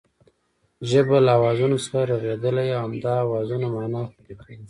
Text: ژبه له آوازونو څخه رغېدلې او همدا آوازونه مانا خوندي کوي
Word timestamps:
ژبه 0.89 1.17
له 1.25 1.31
آوازونو 1.37 1.77
څخه 1.83 1.99
رغېدلې 2.13 2.67
او 2.75 2.81
همدا 2.85 3.13
آوازونه 3.25 3.65
مانا 3.73 4.01
خوندي 4.11 4.33
کوي 4.41 4.57